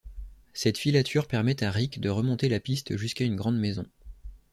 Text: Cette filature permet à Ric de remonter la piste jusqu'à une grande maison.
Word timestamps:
Cette 0.55 0.79
filature 0.79 1.27
permet 1.27 1.63
à 1.63 1.69
Ric 1.69 2.01
de 2.01 2.09
remonter 2.09 2.49
la 2.49 2.59
piste 2.59 2.97
jusqu'à 2.97 3.23
une 3.25 3.35
grande 3.35 3.59
maison. 3.59 3.85